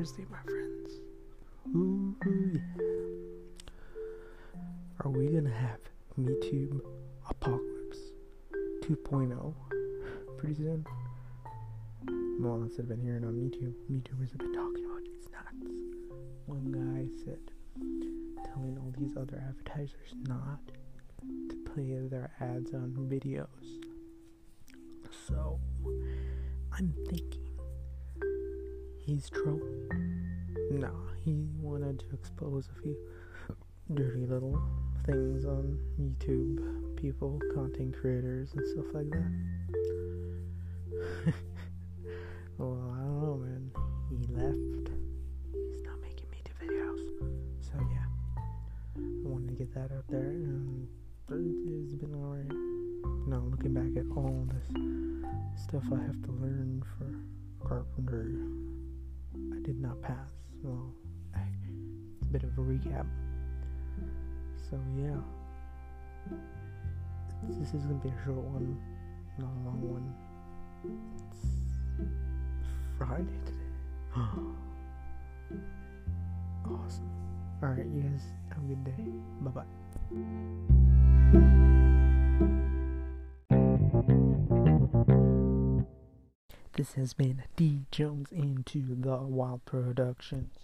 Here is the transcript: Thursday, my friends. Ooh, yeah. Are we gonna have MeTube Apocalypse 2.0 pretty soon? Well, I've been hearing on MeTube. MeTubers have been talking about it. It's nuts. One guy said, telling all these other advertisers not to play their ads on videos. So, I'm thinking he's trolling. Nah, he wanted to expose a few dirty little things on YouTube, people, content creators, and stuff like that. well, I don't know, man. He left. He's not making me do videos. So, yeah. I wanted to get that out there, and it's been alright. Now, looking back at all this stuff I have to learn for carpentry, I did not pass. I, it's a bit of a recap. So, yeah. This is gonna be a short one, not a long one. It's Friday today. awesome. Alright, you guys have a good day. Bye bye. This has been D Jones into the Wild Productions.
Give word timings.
Thursday, 0.00 0.24
my 0.30 0.38
friends. 0.50 0.92
Ooh, 1.76 2.16
yeah. 2.24 2.60
Are 5.04 5.10
we 5.10 5.26
gonna 5.26 5.50
have 5.50 5.80
MeTube 6.18 6.80
Apocalypse 7.28 7.98
2.0 8.80 9.54
pretty 10.38 10.54
soon? 10.54 10.86
Well, 12.40 12.64
I've 12.64 12.88
been 12.88 12.98
hearing 12.98 13.26
on 13.26 13.34
MeTube. 13.34 13.74
MeTubers 13.92 14.30
have 14.30 14.38
been 14.38 14.54
talking 14.54 14.86
about 14.86 15.02
it. 15.02 15.10
It's 15.18 15.28
nuts. 15.30 15.82
One 16.46 16.72
guy 16.72 17.06
said, 17.22 17.40
telling 18.54 18.78
all 18.78 18.94
these 18.96 19.14
other 19.18 19.44
advertisers 19.46 20.14
not 20.26 20.60
to 21.50 21.56
play 21.74 21.98
their 22.08 22.30
ads 22.40 22.72
on 22.72 23.06
videos. 23.06 23.84
So, 25.28 25.60
I'm 26.72 26.94
thinking 27.06 27.39
he's 29.10 29.28
trolling. 29.28 29.88
Nah, 30.70 30.88
he 31.24 31.48
wanted 31.60 31.98
to 31.98 32.04
expose 32.14 32.68
a 32.68 32.80
few 32.80 32.96
dirty 33.92 34.24
little 34.24 34.62
things 35.04 35.44
on 35.44 35.76
YouTube, 36.00 36.94
people, 36.94 37.40
content 37.52 37.96
creators, 38.00 38.52
and 38.54 38.64
stuff 38.68 38.84
like 38.94 39.10
that. 39.10 39.32
well, 42.58 42.78
I 42.94 42.98
don't 43.02 43.20
know, 43.20 43.36
man. 43.42 43.70
He 44.10 44.16
left. 44.32 44.94
He's 45.72 45.82
not 45.82 46.00
making 46.00 46.30
me 46.30 46.40
do 46.44 46.52
videos. 46.64 47.02
So, 47.60 47.72
yeah. 47.90 48.06
I 48.96 49.28
wanted 49.28 49.48
to 49.48 49.54
get 49.54 49.74
that 49.74 49.90
out 49.90 50.04
there, 50.08 50.20
and 50.20 50.86
it's 51.30 51.94
been 51.94 52.14
alright. 52.14 52.46
Now, 53.26 53.42
looking 53.50 53.74
back 53.74 53.96
at 53.96 54.08
all 54.16 54.46
this 54.52 54.68
stuff 55.60 55.82
I 55.92 56.00
have 56.00 56.22
to 56.22 56.30
learn 56.30 56.84
for 56.96 57.66
carpentry, 57.66 58.36
I 59.34 59.60
did 59.62 59.80
not 59.80 60.00
pass. 60.02 60.16
I, 61.34 61.40
it's 62.12 62.22
a 62.22 62.24
bit 62.26 62.42
of 62.42 62.58
a 62.58 62.60
recap. 62.60 63.06
So, 64.70 64.78
yeah. 64.96 65.16
This 67.48 67.74
is 67.74 67.86
gonna 67.86 67.94
be 67.94 68.08
a 68.08 68.24
short 68.24 68.44
one, 68.44 68.78
not 69.38 69.48
a 69.48 69.60
long 69.64 69.80
one. 69.82 70.14
It's 71.30 71.46
Friday 72.98 73.38
today. 73.46 73.70
awesome. 76.66 77.10
Alright, 77.62 77.86
you 77.86 78.02
guys 78.02 78.22
have 78.50 78.64
a 78.64 78.66
good 78.66 78.84
day. 78.84 79.04
Bye 79.40 79.62
bye. 81.60 81.66
This 86.74 86.94
has 86.94 87.12
been 87.14 87.42
D 87.56 87.86
Jones 87.90 88.30
into 88.32 88.94
the 88.94 89.16
Wild 89.16 89.64
Productions. 89.64 90.52